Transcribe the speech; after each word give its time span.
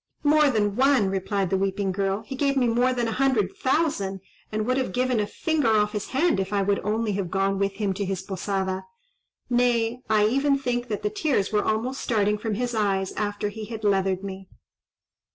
"More 0.23 0.49
than 0.49 0.75
one!" 0.75 1.11
replied 1.11 1.51
the 1.51 1.57
weeping 1.59 1.91
girl; 1.91 2.23
"he 2.25 2.33
gave 2.35 2.57
me 2.57 2.65
more 2.67 2.91
than 2.91 3.07
a 3.07 3.11
hundred 3.11 3.55
thousand, 3.55 4.21
and 4.51 4.65
would 4.65 4.77
have 4.77 4.93
given 4.93 5.19
a 5.19 5.27
finger 5.27 5.67
off 5.69 5.91
his 5.91 6.07
hand 6.07 6.39
if 6.39 6.51
I 6.51 6.63
would 6.63 6.79
only 6.79 7.11
have 7.11 7.29
gone 7.29 7.59
with 7.59 7.73
him 7.73 7.93
to 7.93 8.03
his 8.05 8.23
posada; 8.23 8.85
nay, 9.47 10.01
I 10.09 10.25
even 10.25 10.57
think 10.57 10.87
that 10.87 11.03
the 11.03 11.11
tears 11.11 11.51
were 11.53 11.63
almost 11.63 12.01
starting 12.01 12.39
from 12.39 12.55
his 12.55 12.73
eyes 12.73 13.11
after 13.11 13.49
he 13.49 13.65
had 13.65 13.83
leathered 13.83 14.23
me." 14.23 14.47